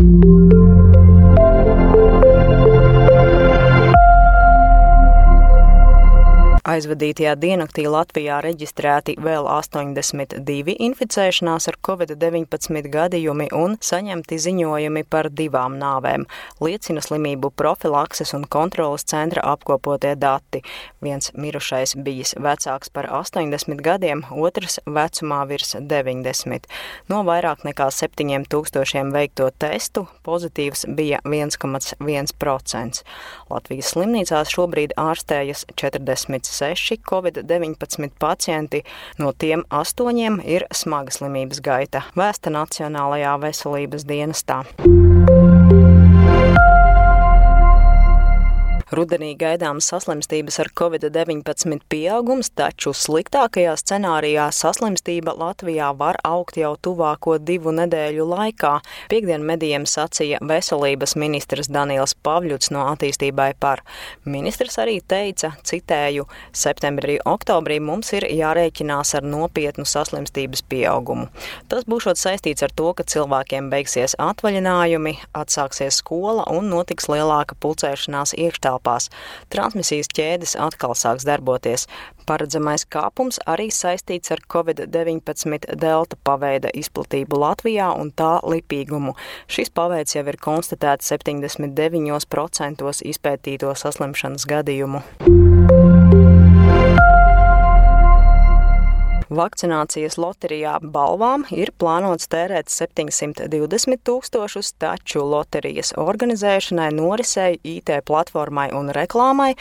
thank 0.00 0.24
you 0.24 0.29
aizvadītajā 6.80 7.34
diennaktī 7.36 7.84
Latvijā 7.90 8.38
reģistrēti 8.44 9.16
vēl 9.20 9.44
82 9.50 10.74
inficēšanās 10.86 11.68
ar 11.68 11.76
covid-19 11.84 12.88
gadījumi 12.92 13.50
un 13.56 13.76
saņemti 13.84 14.38
ziņojumi 14.40 15.02
par 15.12 15.28
divām 15.36 15.76
nāvēm, 15.80 16.24
liecina 16.64 17.02
slimību 17.04 17.50
profilakses 17.56 18.32
un 18.36 18.46
kontrolas 18.48 19.04
centra 19.10 19.44
apkopotie 19.52 20.14
dati. 20.16 20.62
Viens 21.04 21.32
mirušais 21.36 21.96
bijis 22.00 22.34
vecāks 22.40 22.92
par 22.92 23.10
80 23.20 23.82
gadiem, 23.84 24.24
otrs 24.30 24.80
vecumā 24.86 25.42
virs 25.50 25.76
90. 25.76 26.70
No 27.12 27.20
vairāk 27.28 27.66
nekā 27.68 27.90
7000 27.92 29.12
veikto 29.12 29.50
testu 29.60 30.06
pozitīvs 30.24 30.86
bija 30.96 31.20
1,1%. 31.28 33.04
Latvijas 33.50 33.92
slimnīcās 33.92 34.54
šobrīd 34.54 34.96
ārstējas 35.00 35.66
46 35.76 36.69
6 36.76 37.02
covid-19 37.10 38.10
pacienti, 38.18 38.84
no 39.18 39.32
tiem 39.32 39.64
8 39.70 40.40
ir 40.44 40.66
smaga 40.74 41.14
slimības 41.14 41.62
gaita, 41.64 42.04
vēsta 42.16 42.52
Nacionālajā 42.54 43.36
veselības 43.42 44.06
dienestā. 44.08 44.64
Rudenī 48.90 49.36
gaidāms 49.38 49.86
saslimstības 49.86 50.56
ar 50.64 50.68
covid-19 50.74 51.84
pieaugums, 51.92 52.48
taču 52.58 52.90
sliktākajā 52.90 53.76
scenārijā 53.78 54.48
saslimstība 54.50 55.30
Latvijā 55.38 55.92
var 55.94 56.16
augt 56.26 56.58
jau 56.58 56.72
tuvāko 56.82 57.36
divu 57.38 57.70
nedēļu 57.76 58.26
laikā. 58.26 58.72
Piektdien 59.12 59.44
medijiem 59.46 59.86
sacīja 59.86 60.40
veselības 60.42 61.14
ministrs 61.22 61.70
Daniels 61.70 62.16
Pavļuts 62.26 62.72
no 62.74 62.88
attīstībai 62.90 63.52
par. 63.62 63.84
Ministrs 64.26 64.80
arī 64.82 64.96
teica, 65.06 65.52
citēju, 65.62 66.26
septembrī, 66.50 67.20
oktobrī 67.22 67.78
mums 67.78 68.10
ir 68.18 68.26
jārēķinās 68.26 69.14
ar 69.20 69.30
nopietnu 69.36 69.86
saslimstības 69.86 70.64
pieaugumu. 70.66 71.28
Tas 71.70 71.86
būšot 71.86 72.18
saistīts 72.18 72.66
ar 72.66 72.74
to, 72.74 72.90
ka 72.98 73.06
cilvēkiem 73.06 73.70
beigsies 73.70 74.18
atvaļinājumi, 74.18 75.14
atsāksies 75.30 76.02
skola 76.02 76.50
un 76.50 76.72
notiks 76.74 77.06
lielāka 77.06 77.54
pulcēšanās 77.62 78.34
iekštelpā 78.34 78.79
telpās. 78.80 79.10
Transmisijas 79.50 80.08
ķēdes 80.08 80.56
atkal 80.58 80.94
sāks 80.94 81.24
darboties. 81.24 81.86
Paredzamais 82.26 82.84
kāpums 82.86 83.38
arī 83.46 83.70
saistīts 83.70 84.30
ar 84.30 84.38
Covid-19 84.52 85.76
delta 85.76 86.16
paveida 86.24 86.68
izplatību 86.74 87.36
Latvijā 87.36 87.90
un 87.98 88.10
tā 88.12 88.40
lipīgumu. 88.44 89.14
Šis 89.48 89.70
paveids 89.70 90.14
jau 90.14 90.26
ir 90.26 90.36
konstatēts 90.36 91.10
79% 91.12 93.04
izpētīto 93.04 93.74
saslimšanas 93.74 94.46
gadījumu. 94.46 95.49
Vakcinācijas 99.30 100.16
loterijā 100.18 100.72
balvām 100.82 101.44
ir 101.54 101.70
plānots 101.78 102.26
tērēt 102.32 102.66
720 102.66 104.00
tūkstošus, 104.02 104.72
taču 104.82 105.22
loterijas 105.22 105.92
organizēšanai, 105.94 106.88
norisei, 106.96 107.60
IT 107.62 107.92
platformai 108.10 108.72
un 108.74 108.90
reklāmai 108.90 109.52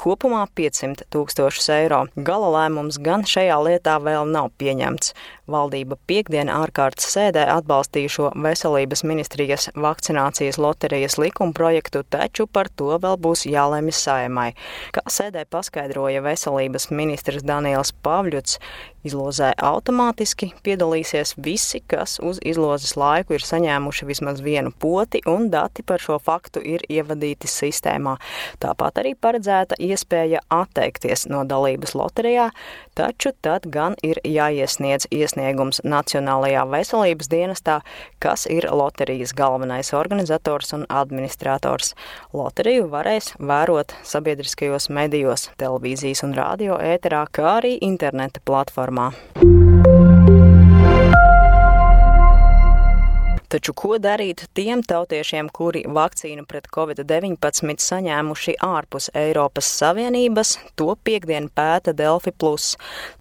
kopumā 0.00 0.46
500 0.56 1.10
tūkstošus 1.12 1.68
eiro. 1.76 2.06
Gala 2.16 2.48
lēmums 2.56 2.96
gan 3.04 3.26
šajā 3.28 3.60
lietā 3.68 3.98
vēl 4.00 4.32
nav 4.32 4.48
pieņemts. 4.56 5.12
Valdība 5.48 5.96
piekdien 6.08 6.48
ārkārtas 6.52 7.08
sēdē 7.12 7.46
atbalstīja 7.52 8.12
šo 8.12 8.32
veselības 8.44 9.04
ministrijas 9.08 9.70
vakcinācijas 9.76 10.56
loterijas 10.60 11.16
likuma 11.20 11.56
projektu, 11.56 12.02
taču 12.04 12.44
par 12.48 12.68
to 12.68 12.96
vēl 13.00 13.16
būs 13.20 13.46
jālemj 13.48 13.94
saimai. 13.96 14.50
Kā 14.92 15.04
sēdē 15.08 15.46
paskaidroja 15.48 16.24
veselības 16.24 16.90
ministrs 16.92 17.44
Daniels 17.48 17.94
Pavļuts, 18.04 18.58
izlozē 19.18 19.50
automātiski 19.58 20.52
piedalīsies 20.62 21.34
visi, 21.42 21.80
kas 21.90 22.20
uz 22.22 22.38
izlozes 22.46 22.94
laiku 22.96 23.34
ir 23.34 23.42
saņēmuši 23.42 24.06
vismaz 24.06 24.38
vienu 24.44 24.70
poti, 24.70 25.18
un 25.26 25.48
dati 25.50 25.82
par 25.82 25.98
šo 25.98 26.20
faktu 26.22 26.62
ir 26.62 26.84
ievadīti 26.88 27.50
sistēmā. 27.50 28.14
Tāpat 28.62 29.00
arī 29.02 29.16
paredzēta 29.18 29.74
iespēja 29.82 30.44
atteikties 30.54 31.26
no 31.32 31.42
dalības 31.42 31.96
loterijā, 31.98 32.50
taču 32.94 33.32
tad 33.42 33.66
gan 33.66 33.96
ir 34.06 34.20
jāiesniedz 34.22 35.08
iesniegums 35.10 35.82
Nacionālajā 35.82 36.62
veselības 36.70 37.30
dienestā, 37.32 37.80
kas 38.22 38.46
ir 38.46 38.68
loterijas 38.70 39.34
galvenais 39.34 39.90
organizators 39.98 40.70
un 40.78 40.86
administrators. 40.88 41.96
Loteriju 42.32 42.86
varēs 42.94 43.34
vērot 43.42 43.96
sabiedriskajos 44.06 44.92
medijos, 44.94 45.50
televīzijas 45.58 46.22
un 46.22 46.38
radio 46.38 46.78
ēterā, 46.78 47.26
kā 47.34 47.58
arī 47.58 47.74
interneta 47.82 48.44
platformā. 48.46 49.07
lá. 49.08 49.57
Taču 53.48 53.72
ko 53.72 53.96
darīt 53.96 54.42
tiem 54.52 54.82
tautiešiem, 54.84 55.46
kuri 55.56 55.80
vakcīnu 55.88 56.42
pret 56.44 56.66
covid-19 56.68 57.80
saņēmuši 57.80 58.58
ārpus 58.60 59.06
Eiropas 59.16 59.70
Savienības, 59.78 60.50
to 60.76 60.90
piekdien 61.00 61.46
pēta 61.56 61.94
Delfi 61.96 62.34
Plus. 62.36 62.74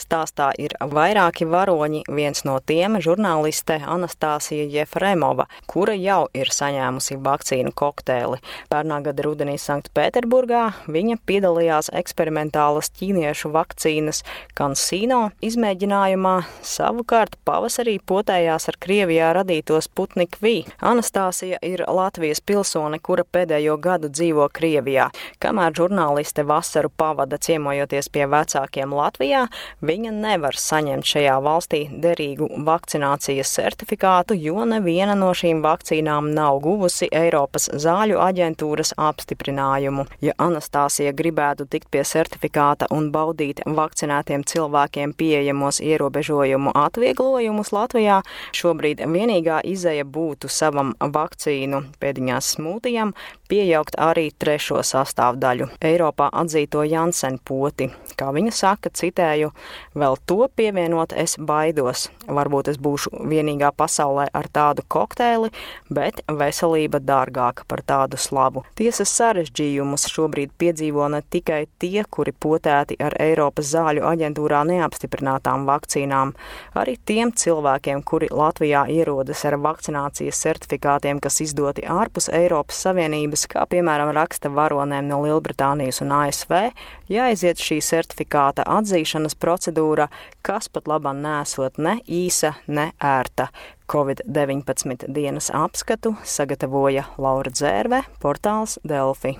Stāstā 0.00 0.46
ir 0.56 0.72
vairāki 0.80 1.44
varoņi, 1.44 2.06
viens 2.08 2.40
no 2.48 2.54
tiem- 2.64 2.96
žurnāliste 3.06 3.76
Anastāsija 3.84 4.64
Jefremova, 4.72 5.44
kura 5.66 5.92
jau 5.92 6.28
ir 6.32 6.46
saņēmusi 6.48 7.18
vakcīnu 7.20 7.74
kokteili. 7.76 8.40
Pērnā 8.72 9.02
gada 9.04 9.22
rudenī 9.28 9.58
Sanktpēterburgā 9.60 10.72
viņa 10.88 11.18
piedalījās 11.26 11.92
eksperimentālas 11.92 12.88
ķīniešu 12.96 13.52
vakcīnas 13.52 14.22
Kansino 14.54 15.32
izmēģinājumā, 15.42 16.46
savukārt 16.62 17.36
pavasarī 17.44 18.00
potējās 18.00 18.68
ar 18.68 18.80
Krievijā 18.80 19.34
radītos 19.34 19.92
putnu 19.94 20.13
Sputnik 20.14 20.36
V. 20.40 20.62
Anastāsija 20.78 21.58
ir 21.66 21.80
Latvijas 21.90 22.38
pilsone, 22.38 23.00
kura 23.02 23.24
pēdējo 23.26 23.74
gadu 23.82 24.06
dzīvo 24.06 24.44
Krievijā. 24.54 25.08
Kamēr 25.42 25.72
žurnāliste 25.74 26.44
vasaru 26.46 26.86
pavada 26.86 27.34
ciemojoties 27.34 28.06
pie 28.14 28.28
vecākiem 28.30 28.94
Latvijā, 28.94 29.48
viņa 29.82 30.12
nevar 30.14 30.54
saņemt 30.54 31.08
šajā 31.10 31.38
valstī 31.42 31.80
derīgu 32.04 32.46
vakcinācijas 32.62 33.50
certifikātu, 33.56 34.36
jo 34.38 34.62
neviena 34.62 35.16
no 35.18 35.32
šīm 35.34 35.64
vakcīnām 35.66 36.30
nav 36.36 36.60
guvusi 36.62 37.10
Eiropas 37.10 37.66
zāļu 37.74 38.22
aģentūras 38.22 38.94
apstiprinājumu. 38.94 40.06
Ja 40.22 40.38
Anastāsija 40.38 41.10
gribētu 41.10 41.66
tikt 41.66 41.90
pie 41.90 42.04
certifikāta 42.06 42.86
un 42.94 43.10
baudīt 43.10 43.64
vakcinētiem 43.66 44.46
cilvēkiem 44.46 45.18
pieejamos 45.18 45.82
ierobežojumu 45.82 46.70
atvieglojumus 46.86 47.74
Latvijā, 47.74 48.22
šobrīd 48.54 49.02
vienīgā 49.02 49.58
izēja 49.74 50.03
būtu 50.04 50.50
savam 50.52 50.94
vakcīnu 51.00 51.80
pēdiņās 52.00 52.54
smūtijam 52.56 53.14
piejaukt 53.54 53.94
arī 54.00 54.30
trešo 54.38 54.80
sastāvdaļu- 54.82 55.68
Eiropā 55.90 56.30
atzīto 56.32 56.82
Jansen 56.82 57.38
poti. 57.38 57.90
Kā 58.18 58.32
viņa 58.34 58.52
saka, 58.52 58.90
citēju, 58.90 59.50
vēl 59.94 60.16
to 60.26 60.48
pievienot 60.56 61.12
es 61.12 61.36
baidos. 61.36 62.08
Varbūt 62.26 62.68
es 62.68 62.78
būšu 62.78 63.10
vienīgā 63.30 63.70
pasaulē 63.76 64.28
ar 64.32 64.46
tādu 64.48 64.82
kokteili, 64.88 65.50
bet 65.90 66.22
veselība 66.26 66.98
dārgāka 67.00 67.62
par 67.68 67.82
tādu 67.82 68.16
slavu. 68.16 68.64
Tiesas 68.74 69.12
sarežģījumus 69.18 70.08
šobrīd 70.08 70.50
piedzīvo 70.58 71.10
ne 71.10 71.22
tikai 71.22 71.66
tie, 71.78 72.04
kuri 72.10 72.32
potēti 72.32 72.96
ar 72.98 73.14
Eiropas 73.20 73.66
zāļu 73.74 74.02
aģentūrā 74.02 74.64
neapstiprinātām 74.66 75.66
vakcīnām, 75.66 76.34
arī 76.74 76.96
tiem 77.04 77.32
cilvēkiem, 77.32 78.02
kuri 78.02 78.28
Latvijā 78.30 78.86
ierodas 78.88 79.44
ar 79.44 79.58
vakcīnu 79.58 79.93
vakcinācijas 79.94 80.40
certifikātiem, 80.42 81.20
kas 81.20 81.40
izdoti 81.40 81.84
ārpus 81.86 82.28
Eiropas 82.32 82.82
Savienības, 82.82 83.46
kā 83.48 83.64
piemēram 83.70 84.12
raksta 84.14 84.50
varonēm 84.50 85.06
no 85.08 85.22
Lielbritānijas 85.22 86.02
un 86.02 86.12
ASV, 86.12 86.72
jāaiziet 87.08 87.58
šī 87.58 87.80
certifikāta 87.80 88.64
atzīšanas 88.66 89.34
procedūra, 89.34 90.08
kas 90.42 90.68
pat 90.68 90.88
labam 90.88 91.22
nesot 91.22 91.78
ne 91.78 92.00
īsa, 92.06 92.54
ne 92.66 92.92
ērta. 93.00 93.48
Covid-19 93.90 95.12
dienas 95.12 95.50
apskatu 95.52 96.16
sagatavoja 96.24 97.04
Laura 97.18 97.52
Dzērve, 97.52 98.02
portāls 98.20 98.78
Delfi. 98.82 99.36